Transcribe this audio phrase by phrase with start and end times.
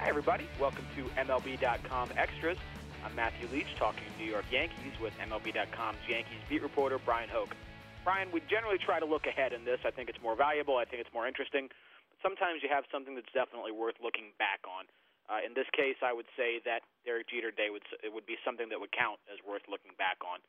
[0.00, 0.48] Hi, everybody.
[0.56, 2.56] Welcome to MLB.com Extras.
[3.04, 7.52] I'm Matthew Leach talking New York Yankees with MLB.com's Yankees beat reporter Bryan Hoch.
[8.00, 9.76] Bryan, we generally try to look ahead in this.
[9.84, 10.80] I think it's more valuable.
[10.80, 11.68] I think it's more interesting.
[11.68, 14.88] But sometimes you have something that's definitely worth looking back on.
[15.28, 18.40] Uh, in this case, I would say that Derek Jeter Day would it would be
[18.40, 20.40] something that would count as worth looking back on.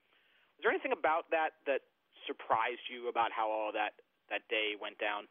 [0.56, 1.84] Is there anything about that that
[2.24, 4.00] surprised you about how all that
[4.32, 5.28] that day went down?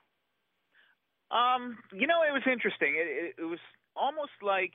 [1.32, 3.00] Um, you know, it was interesting.
[3.00, 3.62] It, it, it was
[3.96, 4.74] almost like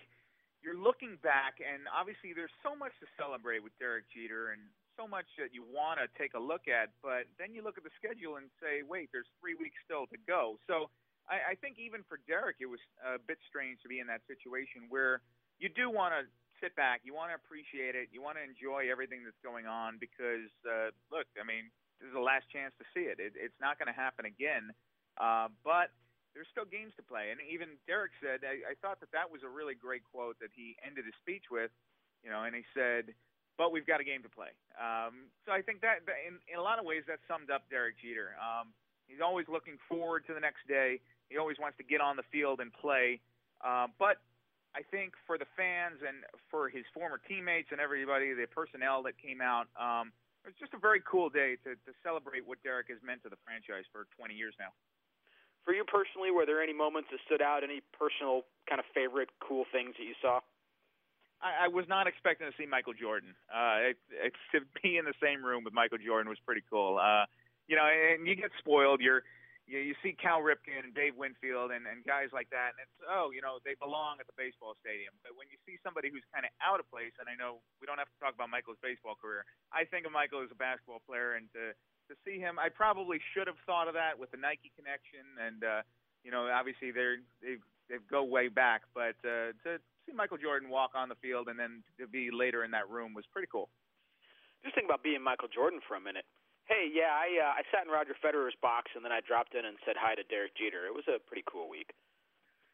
[0.63, 4.61] you're looking back, and obviously there's so much to celebrate with Derek Jeter, and
[4.97, 6.95] so much that you want to take a look at.
[7.03, 10.19] But then you look at the schedule and say, wait, there's three weeks still to
[10.23, 10.57] go.
[10.67, 10.89] So
[11.27, 14.23] I, I think even for Derek, it was a bit strange to be in that
[14.25, 15.21] situation where
[15.59, 16.23] you do want to
[16.63, 19.99] sit back, you want to appreciate it, you want to enjoy everything that's going on
[19.99, 21.67] because uh, look, I mean,
[21.99, 23.19] this is the last chance to see it.
[23.19, 24.71] it it's not going to happen again.
[25.19, 25.91] Uh, but
[26.35, 27.31] there's still games to play.
[27.31, 30.51] And even Derek said, I, I thought that that was a really great quote that
[30.51, 31.71] he ended his speech with,
[32.19, 33.15] you know, and he said,
[33.55, 34.51] but we've got a game to play.
[34.75, 37.95] Um, so I think that, in, in a lot of ways that summed up Derek
[38.03, 38.35] Jeter.
[38.35, 38.75] Um,
[39.07, 40.99] he's always looking forward to the next day.
[41.31, 43.23] He always wants to get on the field and play.
[43.63, 44.19] Uh, but
[44.75, 49.15] I think for the fans and for his former teammates and everybody, the personnel that
[49.15, 50.11] came out, um,
[50.43, 53.31] it was just a very cool day to, to celebrate what Derek has meant to
[53.31, 54.75] the franchise for 20 years now.
[55.65, 57.65] For you personally, were there any moments that stood out?
[57.65, 60.39] Any personal kind of favorite cool things that you saw?
[61.41, 63.33] I, I was not expecting to see Michael Jordan.
[63.49, 67.01] Uh, it, it, to be in the same room with Michael Jordan was pretty cool.
[67.01, 67.25] Uh,
[67.65, 69.01] you know, and you get spoiled.
[69.01, 69.25] You're
[69.65, 72.97] you, you see Cal Ripken and Dave Winfield and, and guys like that, and it's
[73.09, 75.17] oh, you know, they belong at the baseball stadium.
[75.25, 77.89] But when you see somebody who's kind of out of place, and I know we
[77.89, 81.01] don't have to talk about Michael's baseball career, I think of Michael as a basketball
[81.09, 81.73] player, and to
[82.07, 82.59] to see him.
[82.59, 85.81] I probably should have thought of that with the Nike connection, and uh,
[86.23, 87.57] you know, obviously they're they
[87.89, 88.83] they go way back.
[88.93, 92.63] But uh, to see Michael Jordan walk on the field and then to be later
[92.63, 93.69] in that room was pretty cool.
[94.63, 96.25] Just think about being Michael Jordan for a minute.
[96.65, 99.65] Hey, yeah, I uh, I sat in Roger Federer's box and then I dropped in
[99.65, 100.89] and said hi to Derek Jeter.
[100.89, 101.93] It was a pretty cool week.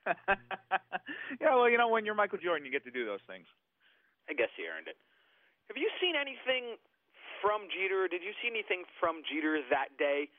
[0.07, 3.45] yeah, well, you know, when you're Michael Jordan, you get to do those things.
[4.31, 4.95] I guess he earned it.
[5.67, 6.79] Have you seen anything
[7.41, 8.07] from Jeter?
[8.07, 10.29] Did you see anything from Jeter that day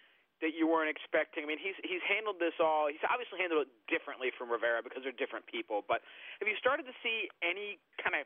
[0.41, 1.45] that you weren't expecting?
[1.45, 2.87] I mean, he's he's handled this all.
[2.89, 5.83] He's obviously handled it differently from Rivera because they're different people.
[5.85, 6.07] But
[6.39, 8.25] have you started to see any kind of,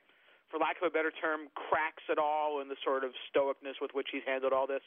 [0.53, 3.97] for lack of a better term, cracks at all in the sort of stoicness with
[3.97, 4.85] which he's handled all this?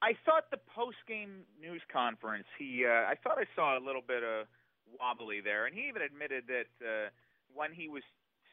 [0.00, 4.04] I thought the post game news conference, he uh, I thought I saw a little
[4.04, 4.48] bit of
[4.96, 7.08] wobbly there, and he even admitted that uh,
[7.52, 8.02] when he was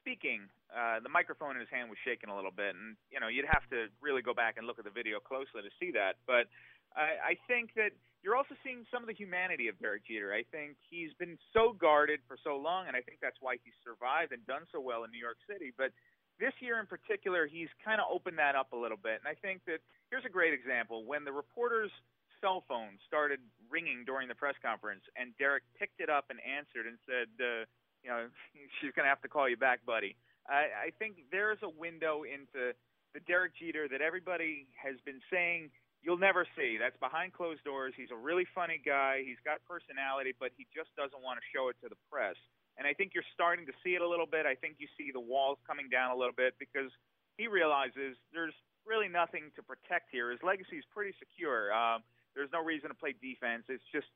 [0.07, 3.27] speaking, uh, the microphone in his hand was shaking a little bit, and you know
[3.27, 6.15] you'd have to really go back and look at the video closely to see that.
[6.23, 6.47] But
[6.95, 7.91] I, I think that
[8.23, 10.31] you're also seeing some of the humanity of Derek Jeter.
[10.31, 13.75] I think he's been so guarded for so long, and I think that's why he's
[13.83, 15.75] survived and done so well in New York City.
[15.75, 15.91] But
[16.39, 19.35] this year in particular, he's kind of opened that up a little bit, and I
[19.35, 21.91] think that here's a great example when the reporters
[22.39, 26.85] cell phone started ringing during the press conference, and Derek picked it up and answered
[26.85, 27.65] and said, uh,
[28.03, 28.27] you know,
[28.81, 30.15] she's going to have to call you back, buddy.
[30.47, 32.71] I, I think there's a window into
[33.13, 35.71] the Derek Jeter that everybody has been saying
[36.03, 36.77] you'll never see.
[36.79, 37.93] That's behind closed doors.
[37.97, 39.23] He's a really funny guy.
[39.25, 42.37] He's got personality, but he just doesn't want to show it to the press.
[42.77, 44.45] And I think you're starting to see it a little bit.
[44.45, 46.93] I think you see the walls coming down a little bit because
[47.35, 48.53] he realizes there's
[48.85, 50.29] really nothing to protect here.
[50.29, 51.73] His legacy is pretty secure.
[51.73, 52.05] Um,
[52.37, 53.65] there's no reason to play defense.
[53.67, 54.07] It's just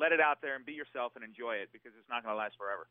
[0.00, 2.40] let it out there and be yourself and enjoy it because it's not going to
[2.40, 2.88] last forever.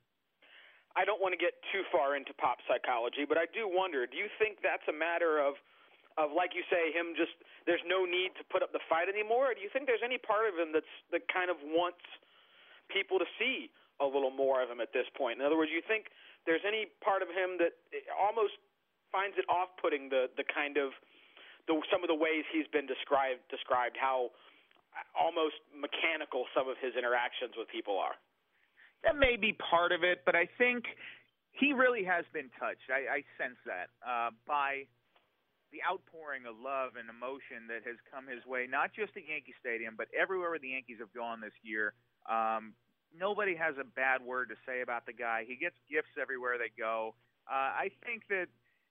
[0.96, 4.16] I don't want to get too far into pop psychology, but I do wonder, do
[4.16, 5.60] you think that's a matter of
[6.16, 7.36] of like you say him just
[7.68, 9.52] there's no need to put up the fight anymore?
[9.52, 12.04] Or do you think there's any part of him that's that kind of wants
[12.88, 13.68] people to see
[14.00, 15.40] a little more of him at this point?
[15.40, 16.08] In other words you think
[16.48, 18.56] there's any part of him that eh, almost
[19.12, 20.96] finds it off-putting the the kind of
[21.68, 24.32] the some of the ways he's been described described how
[24.96, 28.16] eh, almost mechanical some of his interactions with people are
[29.04, 30.86] that may be part of it, but I think
[31.52, 32.90] he really has been touched.
[32.92, 34.88] I, I sense that uh, by
[35.72, 39.56] the outpouring of love and emotion that has come his way, not just at Yankee
[39.60, 41.94] Stadium, but everywhere where the Yankees have gone this year.
[42.28, 42.74] Um,
[43.12, 45.44] nobody has a bad word to say about the guy.
[45.48, 47.16] He gets gifts everywhere they go.
[47.48, 48.48] Uh, I think that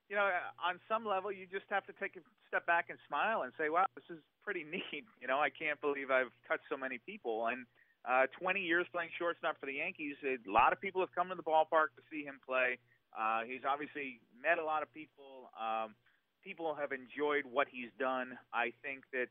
[0.09, 0.29] you know,
[0.61, 3.71] on some level, you just have to take a step back and smile and say,
[3.71, 7.47] "Wow, this is pretty neat." You know, I can't believe I've touched so many people.
[7.49, 7.67] And
[8.05, 11.35] uh, 20 years playing shortstop for the Yankees, a lot of people have come to
[11.35, 12.79] the ballpark to see him play.
[13.17, 15.51] Uh, he's obviously met a lot of people.
[15.57, 15.95] Um,
[16.43, 18.37] people have enjoyed what he's done.
[18.53, 19.29] I think that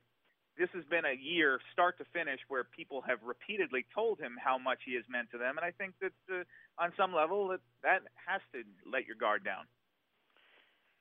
[0.58, 4.58] this has been a year, start to finish, where people have repeatedly told him how
[4.58, 6.44] much he has meant to them, and I think that uh,
[6.78, 9.66] on some level that that has to let your guard down.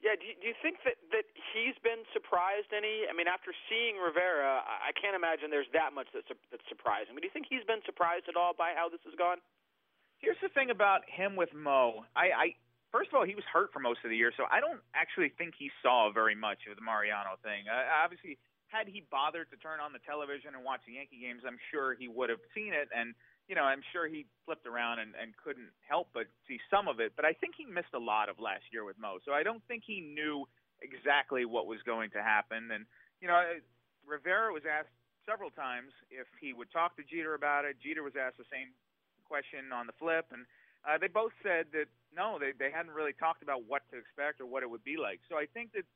[0.02, 3.06] Yeah, do you, do you think that that he's been surprised any?
[3.06, 7.14] I mean, after seeing Rivera, I can't imagine there's that much that's that's surprising.
[7.14, 9.38] But do you think he's been surprised at all by how this has gone?
[10.19, 12.02] Here's the thing about him with Mo.
[12.19, 12.46] I, I
[12.90, 15.31] first of all, he was hurt for most of the year, so I don't actually
[15.38, 17.70] think he saw very much of the Mariano thing.
[17.70, 21.46] Uh, obviously, had he bothered to turn on the television and watch the Yankee games,
[21.46, 23.14] I'm sure he would have seen it and
[23.48, 27.00] you know, I'm sure he flipped around and, and couldn't help but see some of
[27.00, 27.12] it.
[27.16, 29.62] But I think he missed a lot of last year with Mo, so I don't
[29.66, 30.46] think he knew
[30.80, 32.70] exactly what was going to happen.
[32.72, 32.86] And
[33.20, 33.38] you know,
[34.06, 34.94] Rivera was asked
[35.26, 37.76] several times if he would talk to Jeter about it.
[37.82, 38.74] Jeter was asked the same
[39.24, 40.46] question on the flip, and
[40.82, 44.40] uh, they both said that no, they they hadn't really talked about what to expect
[44.40, 45.20] or what it would be like.
[45.30, 45.86] So I think that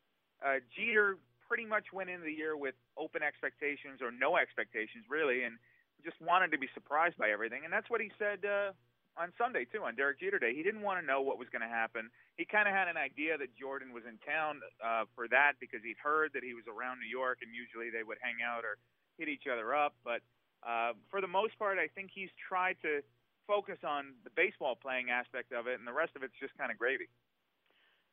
[0.43, 5.43] uh, Jeter pretty much went into the year with open expectations or no expectations really,
[5.43, 5.59] and
[6.05, 8.73] just wanted to be surprised by everything, and that's what he said uh,
[9.17, 10.55] on Sunday too, on Derek Jeter Day.
[10.55, 12.11] He didn't want to know what was going to happen.
[12.37, 15.81] He kind of had an idea that Jordan was in town uh, for that because
[15.83, 18.77] he'd heard that he was around New York, and usually they would hang out or
[19.19, 19.97] hit each other up.
[20.05, 20.21] But
[20.63, 23.01] uh, for the most part, I think he's tried to
[23.47, 26.71] focus on the baseball playing aspect of it, and the rest of it's just kind
[26.71, 27.09] of gravy.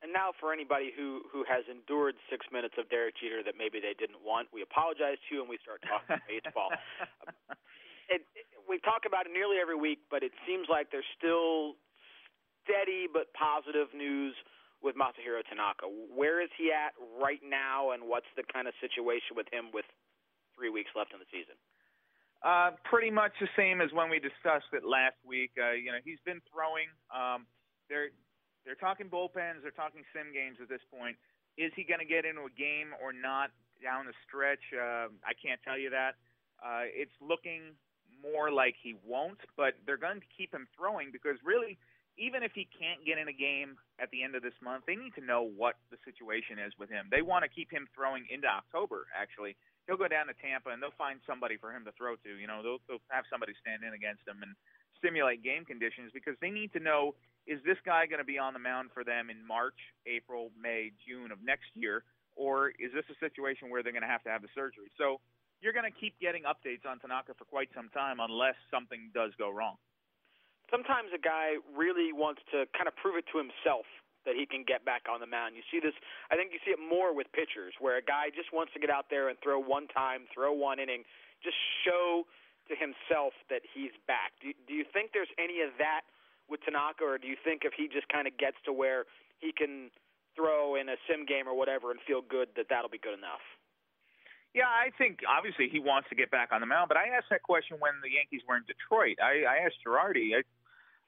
[0.04, 3.80] And now, for anybody who who has endured six minutes of Derek Jeter that maybe
[3.80, 6.76] they didn't want, we apologize to you, and we start talking baseball.
[8.12, 11.80] it, it, we talk about it nearly every week, but it seems like there's still
[12.68, 14.36] steady but positive news
[14.84, 15.88] with Masahiro Tanaka.
[15.88, 19.88] Where is he at right now, and what's the kind of situation with him with
[20.52, 21.56] three weeks left in the season?
[22.44, 25.56] Uh, pretty much the same as when we discussed it last week.
[25.56, 26.92] Uh, you know, he's been throwing.
[27.08, 27.48] Um,
[27.88, 28.12] they're
[28.65, 29.62] they're talking bullpens.
[29.62, 31.15] They're talking sim games at this point.
[31.57, 34.63] Is he going to get into a game or not down the stretch?
[34.74, 36.18] Uh, I can't tell you that.
[36.63, 37.75] Uh, it's looking
[38.24, 41.77] more like he won't, but they're going to keep him throwing because really,
[42.15, 44.95] even if he can't get in a game at the end of this month, they
[44.95, 47.12] need to know what the situation is with him.
[47.12, 49.09] They want to keep him throwing into October.
[49.12, 52.31] Actually, he'll go down to Tampa and they'll find somebody for him to throw to.
[52.39, 54.56] You know, they'll, they'll have somebody stand in against him and
[55.04, 57.13] simulate game conditions because they need to know
[57.48, 60.92] is this guy going to be on the mound for them in March, April, May,
[61.04, 62.04] June of next year,
[62.36, 64.88] or is this a situation where they're going to have to have the surgery?
[64.98, 65.19] So
[65.62, 69.31] you're going to keep getting updates on Tanaka for quite some time unless something does
[69.38, 69.75] go wrong.
[70.72, 73.86] Sometimes a guy really wants to kind of prove it to himself
[74.25, 75.56] that he can get back on the mound.
[75.60, 75.94] You see this,
[76.31, 78.90] I think you see it more with pitchers, where a guy just wants to get
[78.90, 81.04] out there and throw one time, throw one inning,
[81.44, 82.24] just show
[82.72, 84.31] to himself that he's back.
[84.40, 86.07] Do, do you think there's any of that
[86.54, 89.10] with Tanaka, or do you think if he just kind of gets to where
[89.42, 89.90] he can
[90.38, 93.42] throw in a sim game or whatever and feel good that that'll be good enough?
[94.54, 97.34] Yeah, I think obviously he wants to get back on the mound, but I asked
[97.34, 99.18] that question when the Yankees were in Detroit.
[99.18, 100.46] I, I asked Girardi, I,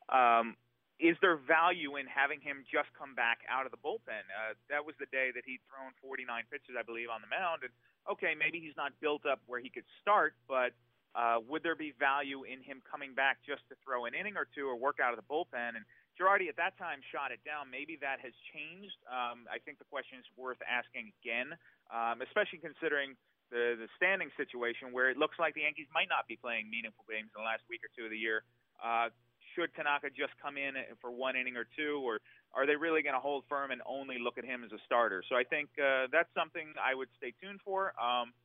[0.10, 0.58] um,
[0.98, 4.26] is there value in having him just come back out of the bullpen?
[4.34, 7.62] Uh, that was the day that he'd thrown 49 pitches, I believe, on the mound.
[7.62, 7.74] And
[8.10, 10.74] okay, maybe he's not built up where he could start, but
[11.15, 14.45] uh, would there be value in him coming back just to throw an inning or
[14.51, 15.79] two or work out of the bullpen?
[15.79, 15.88] And
[16.19, 17.72] Girardi at that time shot it down.
[17.72, 19.00] Maybe that has changed.
[19.07, 21.55] Um, I think the question is worth asking again,
[21.88, 23.15] um, especially considering
[23.48, 27.07] the the standing situation where it looks like the Yankees might not be playing meaningful
[27.07, 28.43] games in the last week or two of the year.
[28.84, 29.07] Uh,
[29.55, 32.19] should Tanaka just come in for one inning or two, or
[32.51, 35.24] are they really going to hold firm and only look at him as a starter?
[35.31, 37.95] So I think uh, that's something I would stay tuned for.
[37.95, 38.36] Um,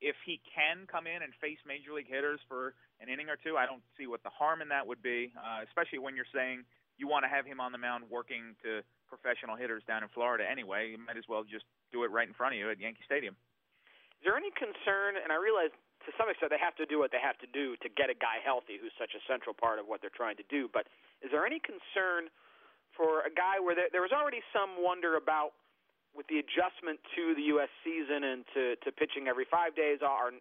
[0.00, 3.60] if he can come in and face major league hitters for an inning or two,
[3.60, 6.64] I don't see what the harm in that would be, uh, especially when you're saying
[6.96, 10.44] you want to have him on the mound working to professional hitters down in Florida
[10.44, 10.96] anyway.
[10.96, 13.36] You might as well just do it right in front of you at Yankee Stadium.
[14.20, 15.72] Is there any concern, and I realize
[16.04, 18.16] to some extent they have to do what they have to do to get a
[18.16, 20.88] guy healthy who's such a central part of what they're trying to do, but
[21.20, 22.28] is there any concern
[22.96, 25.52] for a guy where there, there was already some wonder about–
[26.14, 27.70] with the adjustment to the U.S.
[27.86, 30.34] season and to, to pitching every five days, or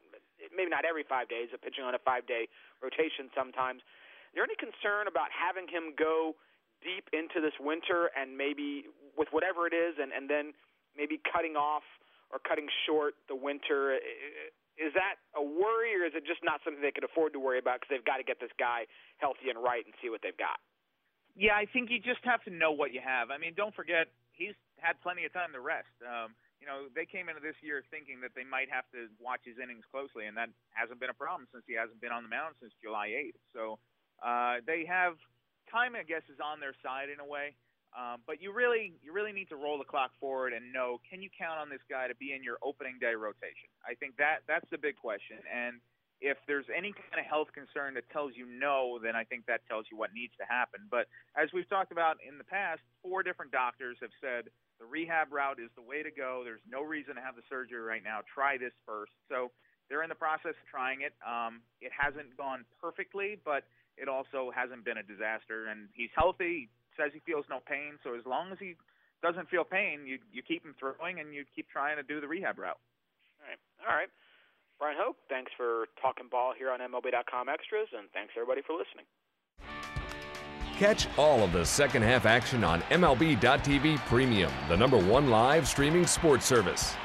[0.50, 2.50] maybe not every five days, but pitching on a five day
[2.82, 3.86] rotation sometimes,
[4.34, 6.38] is there any concern about having him go
[6.82, 10.54] deep into this winter and maybe with whatever it is, and, and then
[10.98, 11.86] maybe cutting off
[12.34, 13.98] or cutting short the winter?
[14.80, 17.60] Is that a worry, or is it just not something they can afford to worry
[17.60, 18.86] about because they've got to get this guy
[19.18, 20.58] healthy and right and see what they've got?
[21.36, 23.30] Yeah, I think you just have to know what you have.
[23.30, 24.08] I mean, don't forget
[24.40, 25.92] he's had plenty of time to rest.
[26.02, 29.44] Um, you know, they came into this year thinking that they might have to watch
[29.44, 32.32] his innings closely, and that hasn't been a problem since he hasn't been on the
[32.32, 33.40] mound since July 8th.
[33.52, 33.64] So
[34.20, 35.16] uh, they have
[35.72, 37.56] time, I guess, is on their side in a way.
[37.96, 41.26] Um, but you really, you really need to roll the clock forward and know: can
[41.26, 43.66] you count on this guy to be in your opening day rotation?
[43.82, 45.42] I think that that's the big question.
[45.50, 45.82] And
[46.22, 49.64] if there's any kind of health concern that tells you no, then I think that
[49.68, 50.84] tells you what needs to happen.
[50.92, 51.08] But
[51.40, 55.60] as we've talked about in the past, four different doctors have said the rehab route
[55.60, 56.44] is the way to go.
[56.44, 58.20] There's no reason to have the surgery right now.
[58.28, 59.16] Try this first.
[59.32, 59.52] So
[59.88, 61.16] they're in the process of trying it.
[61.24, 63.64] Um, it hasn't gone perfectly, but
[63.96, 65.68] it also hasn't been a disaster.
[65.72, 66.68] And he's healthy.
[66.68, 67.96] He says he feels no pain.
[68.04, 68.76] So as long as he
[69.24, 72.28] doesn't feel pain, you you keep him throwing and you keep trying to do the
[72.28, 72.80] rehab route.
[73.40, 73.60] All right.
[73.84, 74.12] All right.
[74.80, 79.06] Bryan Hoch, thanks for talking ball here on MLB.com Extras, and thanks everybody for listening.
[80.78, 86.08] Catch all of the second half action on MLB.tv Premium, the number one live streaming
[86.08, 86.96] sports service.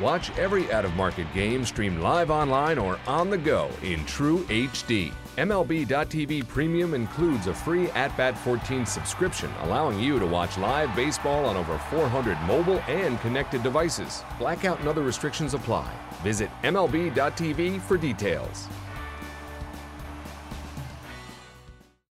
[0.00, 4.44] Watch every out of market game streamed live online or on the go in true
[4.44, 5.12] HD.
[5.36, 11.44] MLB.tv Premium includes a free At Bat 14 subscription, allowing you to watch live baseball
[11.44, 14.24] on over 400 mobile and connected devices.
[14.38, 15.92] Blackout and other restrictions apply.
[16.22, 18.66] Visit MLB.tv for details.